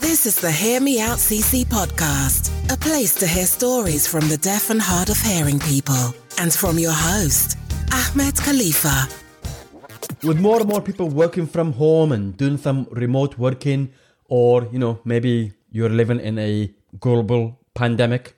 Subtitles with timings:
[0.00, 4.36] This is the Hear Me Out CC podcast, a place to hear stories from the
[4.36, 7.56] deaf and hard of hearing people, and from your host,
[7.92, 9.08] Ahmed Khalifa.
[10.22, 13.92] With more and more people working from home and doing some remote working,
[14.28, 18.36] or you know, maybe you're living in a global pandemic,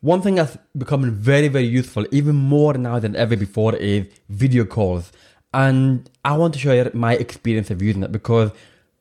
[0.00, 4.64] one thing that's becoming very, very useful, even more now than ever before, is video
[4.64, 5.12] calls.
[5.54, 8.50] And I want to share my experience of using it because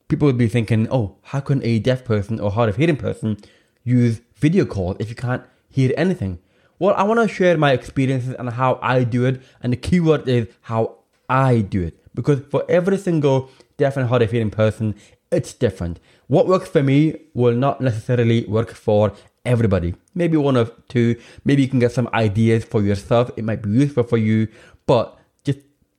[0.08, 3.38] people would be thinking, oh, how can a deaf person or hard of hearing person
[3.84, 6.38] use video calls if you can't hear anything?
[6.78, 9.42] Well, I want to share my experiences and how I do it.
[9.64, 12.00] And the keyword is how I do it.
[12.14, 14.94] Because for every single deaf and hard of hearing person,
[15.32, 16.00] it's different.
[16.28, 19.14] What works for me will not necessarily work for
[19.44, 19.96] everybody.
[20.14, 21.20] Maybe one of two.
[21.46, 23.32] Maybe you can get some ideas for yourself.
[23.38, 24.50] It might be useful for you,
[24.86, 25.18] but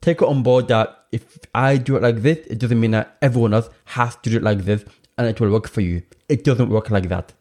[0.04, 3.16] take it on board that if I do it like this, it doesn't mean that
[3.22, 4.84] everyone else has to do it like this
[5.16, 6.02] and it will work for you.
[6.28, 7.32] It doesn't work like that.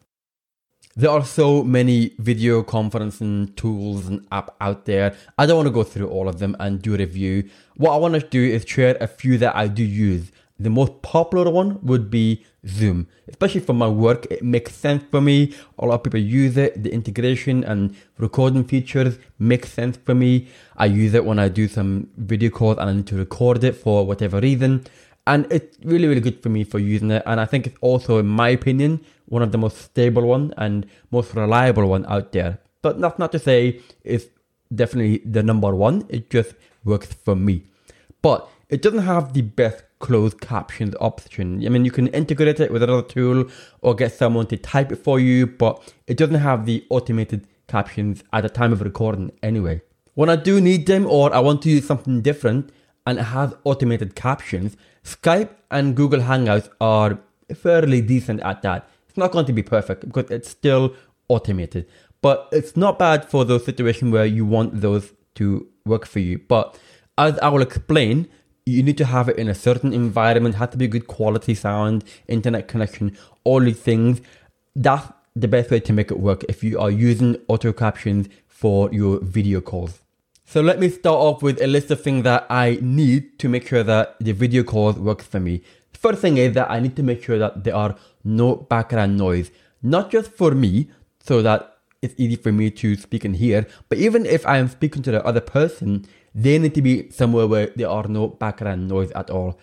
[0.95, 5.15] There are so many video conferencing tools and app out there.
[5.39, 7.49] I don't want to go through all of them and do a review.
[7.77, 10.31] What I want to do is share a few that I do use.
[10.59, 13.07] The most popular one would be Zoom.
[13.27, 15.53] Especially for my work, it makes sense for me.
[15.79, 16.83] A lot of people use it.
[16.83, 20.47] The integration and recording features make sense for me.
[20.77, 23.75] I use it when I do some video calls and I need to record it
[23.75, 24.85] for whatever reason.
[25.25, 27.23] And it's really, really good for me for using it.
[27.25, 30.85] And I think it's also, in my opinion, one of the most stable one and
[31.11, 32.59] most reliable one out there.
[32.81, 34.25] But that's not to say it's
[34.73, 36.05] definitely the number one.
[36.09, 37.63] It just works for me.
[38.21, 41.65] But it doesn't have the best closed captions option.
[41.65, 43.45] I mean, you can integrate it with another tool
[43.81, 48.23] or get someone to type it for you, but it doesn't have the automated captions
[48.33, 49.81] at the time of recording anyway.
[50.15, 52.71] When I do need them or I want to use something different
[53.07, 57.19] and it has automated captions, Skype and Google Hangouts are
[57.55, 58.87] fairly decent at that.
[59.07, 60.95] It's not going to be perfect because it's still
[61.27, 61.87] automated,
[62.21, 66.39] but it's not bad for those situations where you want those to work for you.
[66.39, 66.77] But
[67.17, 68.27] as I will explain,
[68.65, 72.03] you need to have it in a certain environment, has to be good quality sound,
[72.27, 74.21] internet connection, all these things.
[74.75, 78.91] That's the best way to make it work if you are using auto captions for
[78.93, 79.99] your video calls.
[80.45, 83.67] So let me start off with a list of things that I need to make
[83.67, 85.61] sure that the video calls works for me.
[85.93, 89.51] First thing is that I need to make sure that there are no background noise,
[89.81, 93.97] not just for me, so that it's easy for me to speak and hear, but
[93.97, 97.67] even if I am speaking to the other person, they need to be somewhere where
[97.75, 99.59] there are no background noise at all.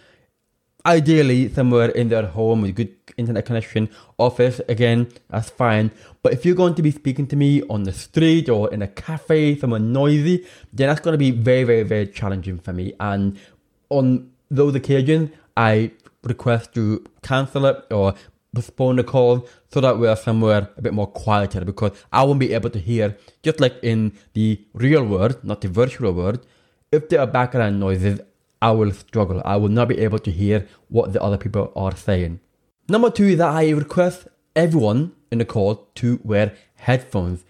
[0.86, 5.90] Ideally, somewhere in their home with good internet connection, office, again, that's fine.
[6.22, 8.88] But if you're going to be speaking to me on the street or in a
[8.88, 12.94] cafe, somewhere noisy, then that's going to be very, very, very challenging for me.
[12.98, 13.38] And
[13.90, 15.90] on those occasions, I
[16.22, 18.14] request to cancel it or
[18.54, 22.40] postpone the call so that we are somewhere a bit more quieter because I won't
[22.40, 26.46] be able to hear, just like in the real world, not the virtual world,
[26.92, 28.20] if there are background noises,
[28.60, 29.40] I will struggle.
[29.44, 32.40] I will not be able to hear what the other people are saying.
[32.88, 37.44] Number two that I request everyone in the call to wear headphones.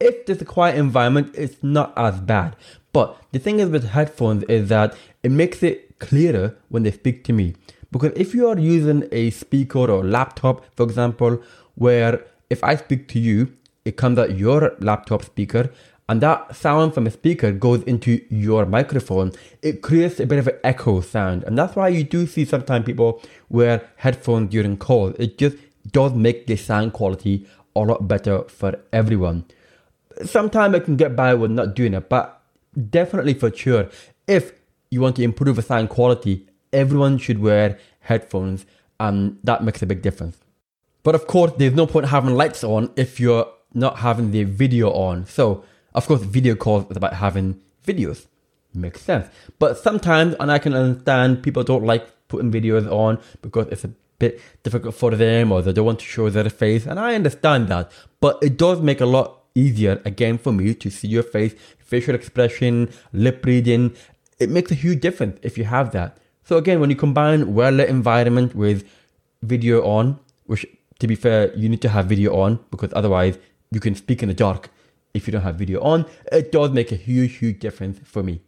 [0.00, 2.56] If there's a quiet environment, it's not as bad.
[2.92, 7.24] But the thing is with headphones is that it makes it clearer when they speak
[7.24, 7.54] to me.
[7.90, 11.42] Because if you are using a speaker or laptop, for example,
[11.74, 13.52] where if I speak to you,
[13.84, 15.70] it comes out your laptop speaker
[16.08, 20.46] and that sound from a speaker goes into your microphone, it creates a bit of
[20.46, 21.44] an echo sound.
[21.44, 25.14] And that's why you do see sometimes people wear headphones during calls.
[25.18, 25.56] It just
[25.92, 27.46] does make the sound quality
[27.76, 29.44] a lot better for everyone.
[30.24, 32.42] Sometimes I can get by with not doing it, but
[32.90, 33.88] definitely for sure,
[34.26, 34.52] if
[34.90, 38.64] you want to improve the sound quality, everyone should wear headphones,
[38.98, 40.38] and that makes a big difference.
[41.02, 44.90] But of course, there's no point having lights on if you're not having the video
[44.90, 45.26] on.
[45.26, 45.64] So
[45.94, 48.26] of course, video calls is about having videos.
[48.74, 49.28] Makes sense.
[49.58, 53.90] But sometimes, and I can understand, people don't like putting videos on because it's a
[54.18, 56.86] bit difficult for them or they don't want to show their face.
[56.86, 57.90] And I understand that.
[58.20, 62.14] But it does make a lot easier, again, for me to see your face, facial
[62.14, 63.96] expression, lip reading.
[64.38, 66.18] It makes a huge difference if you have that.
[66.44, 68.88] So again, when you combine well-lit environment with
[69.42, 70.66] video on, which
[70.98, 73.38] to be fair, you need to have video on because otherwise
[73.70, 74.70] you can speak in the dark
[75.18, 78.40] if you don't have video on, it does make a huge, huge difference for me.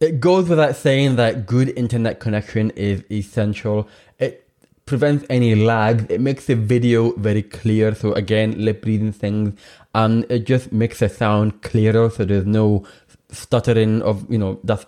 [0.00, 3.88] It goes without saying that good internet connection is essential.
[4.18, 4.48] It
[4.84, 6.10] prevents any lag.
[6.10, 7.94] It makes the video very clear.
[7.94, 9.58] So again, lip reading things,
[9.94, 12.10] and it just makes the sound clearer.
[12.10, 12.84] So there's no
[13.30, 14.86] stuttering of you know that's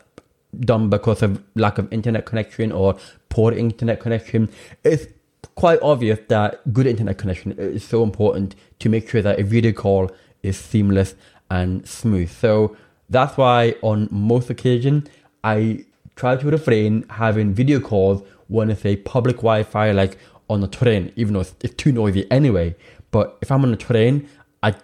[0.60, 2.96] done because of lack of internet connection or
[3.28, 4.50] poor internet connection.
[4.82, 5.06] It's
[5.54, 9.72] quite obvious that good internet connection is so important to make sure that a video
[9.72, 10.10] call
[10.44, 11.14] is seamless
[11.50, 12.30] and smooth.
[12.30, 12.76] So
[13.10, 15.08] that's why on most occasions
[15.42, 15.84] I
[16.16, 20.18] try to refrain having video calls when it's a public Wi-Fi like
[20.48, 22.76] on a train, even though it's, too noisy anyway.
[23.10, 24.28] But if I'm on a train,
[24.62, 24.74] I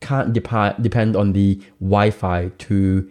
[0.00, 3.10] can't dep- depend on the Wi-Fi to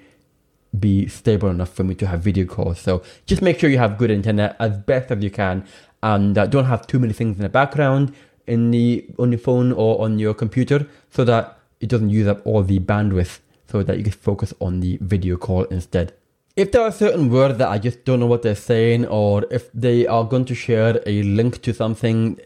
[0.80, 2.80] be stable enough for me to have video calls.
[2.80, 5.66] So just make sure you have good internet as best as you can,
[6.02, 8.14] and uh, don't have too many things in the background
[8.48, 12.40] in the on your phone or on your computer, so that it doesn't use up
[12.48, 16.14] all the bandwidth, so that you can focus on the video call instead.
[16.56, 19.72] If there are certain words that I just don't know what they're saying, or if
[19.74, 22.40] they are going to share a link to something,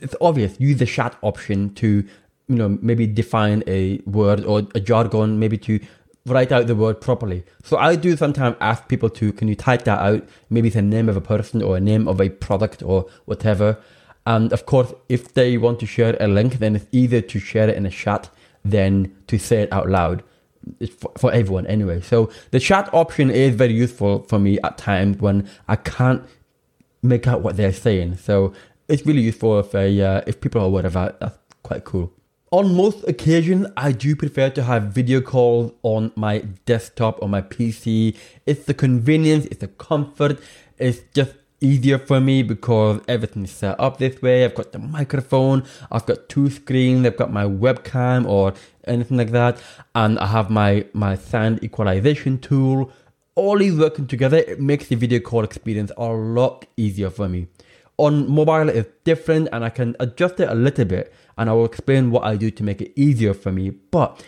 [0.00, 0.58] it's obvious.
[0.58, 1.88] Use the chat option to,
[2.48, 5.78] you know, maybe define a word or a jargon, maybe to
[6.26, 7.44] write out the word properly.
[7.62, 10.26] So I do sometimes ask people to, can you type that out?
[10.48, 13.78] Maybe it's a name of a person or a name of a product or whatever.
[14.24, 17.68] And of course, if they want to share a link, then it's easier to share
[17.68, 18.30] it in a chat
[18.64, 20.22] than to say it out loud
[20.98, 22.00] for, for everyone anyway.
[22.00, 26.24] So the chat option is very useful for me at times when I can't
[27.02, 28.16] make out what they're saying.
[28.16, 28.52] So
[28.88, 31.20] it's really useful if uh, if people are aware of that.
[31.20, 32.12] That's quite cool.
[32.52, 37.42] On most occasions, I do prefer to have video calls on my desktop or my
[37.42, 38.16] PC.
[38.44, 40.40] It's the convenience, it's the comfort,
[40.76, 44.44] it's just easier for me because everything's set up this way.
[44.44, 48.54] I've got the microphone, I've got two screens, I've got my webcam or
[48.84, 49.62] anything like that,
[49.94, 52.90] and I have my my sound equalization tool.
[53.34, 57.46] All these working together, it makes the video call experience a lot easier for me.
[57.96, 61.66] On mobile, it's different, and I can adjust it a little bit, and I will
[61.66, 63.70] explain what I do to make it easier for me.
[63.70, 64.24] But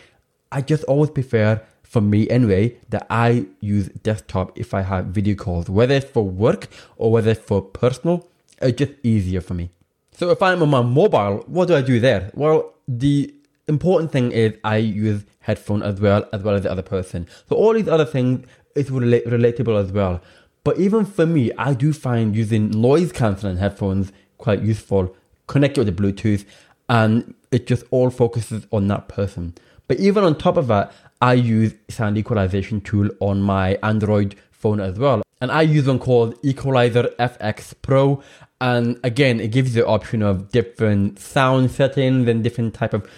[0.51, 1.61] I just always prefer
[1.93, 6.27] for me anyway, that I use desktop if I have video calls, whether it's for
[6.27, 6.67] work
[6.97, 8.27] or whether it's for personal,
[8.59, 9.69] it's just easier for me.
[10.11, 12.31] So if I'm on my mobile, what do I do there?
[12.33, 13.31] Well, the
[13.67, 17.27] important thing is I use headphone as well as well as the other person.
[17.47, 20.19] So all these other things is rela- relatable as well.
[20.63, 25.15] But even for me, I do find using noise cancelling headphones quite useful.
[25.45, 26.45] Connect it with the Bluetooth,
[26.89, 29.53] and it just all focuses on that person.
[29.87, 30.91] But even on top of that,
[31.21, 35.23] I use sound equalization tool on my Android phone as well.
[35.41, 38.23] And I use one called Equalizer FX Pro.
[38.61, 43.09] And again, it gives you the option of different sound settings and different type of,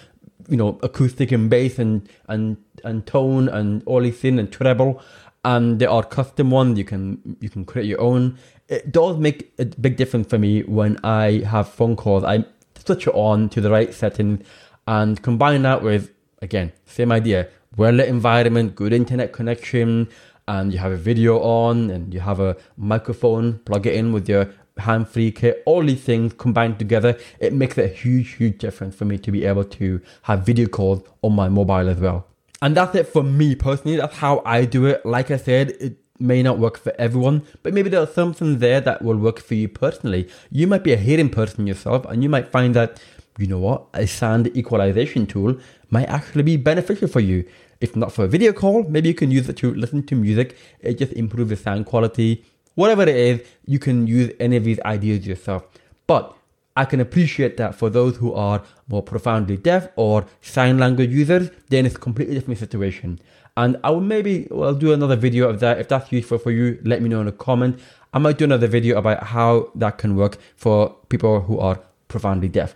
[0.48, 5.00] you know, acoustic and bass and, and, and tone and all these things and treble.
[5.44, 6.78] And there are custom ones.
[6.78, 8.38] You can, you can create your own.
[8.68, 12.24] It does make a big difference for me when I have phone calls.
[12.24, 12.44] I
[12.84, 14.42] switch it on to the right setting
[14.88, 16.10] and combine that with,
[16.42, 20.08] again, same idea well lit environment, good internet connection,
[20.48, 24.28] and you have a video on and you have a microphone, plug it in with
[24.28, 24.48] your
[24.78, 29.04] hand free kit, all these things combined together, it makes a huge, huge difference for
[29.04, 32.26] me to be able to have video calls on my mobile as well.
[32.62, 33.96] And that's it for me personally.
[33.96, 35.04] That's how I do it.
[35.04, 39.02] Like I said, it may not work for everyone, but maybe there's something there that
[39.02, 40.28] will work for you personally.
[40.50, 43.00] You might be a hearing person yourself, and you might find that,
[43.38, 45.56] you know what, a sound equalization tool
[45.90, 47.44] might actually be beneficial for you.
[47.80, 50.56] If not for a video call, maybe you can use it to listen to music.
[50.80, 52.44] It just improves the sound quality.
[52.74, 55.64] Whatever it is, you can use any of these ideas yourself.
[56.06, 56.34] But
[56.76, 61.50] I can appreciate that for those who are more profoundly deaf or sign language users,
[61.68, 63.18] then it's a completely different situation.
[63.56, 65.78] And I will maybe well do another video of that.
[65.78, 67.80] If that's useful for you, let me know in a comment.
[68.12, 72.48] I might do another video about how that can work for people who are profoundly
[72.48, 72.74] deaf.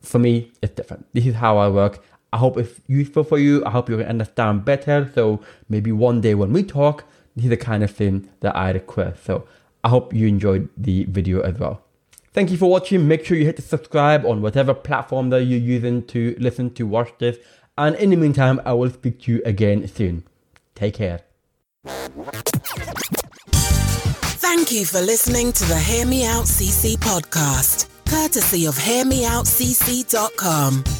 [0.00, 1.06] For me, it's different.
[1.12, 2.02] This is how I work.
[2.32, 3.64] I hope it's useful for you.
[3.64, 5.10] I hope you can understand better.
[5.14, 7.04] So maybe one day when we talk,
[7.34, 9.24] this is the kind of thing that I request.
[9.24, 9.46] So
[9.84, 11.82] I hope you enjoyed the video as well.
[12.32, 13.08] Thank you for watching.
[13.08, 16.86] Make sure you hit the subscribe on whatever platform that you're using to listen to
[16.86, 17.38] watch this.
[17.76, 20.24] And in the meantime, I will speak to you again soon.
[20.74, 21.22] Take care.
[24.38, 30.99] Thank you for listening to the Hear Me Out CC podcast, courtesy of HearMeOutCC.com.